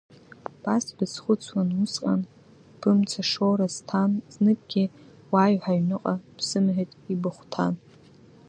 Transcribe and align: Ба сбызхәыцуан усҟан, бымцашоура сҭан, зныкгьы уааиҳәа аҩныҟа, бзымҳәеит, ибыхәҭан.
Ба 0.63 0.75
сбызхәыцуан 0.85 1.69
усҟан, 1.83 2.21
бымцашоура 2.79 3.67
сҭан, 3.75 4.11
зныкгьы 4.33 4.83
уааиҳәа 5.31 5.71
аҩныҟа, 5.73 6.15
бзымҳәеит, 6.37 6.91
ибыхәҭан. 7.13 7.73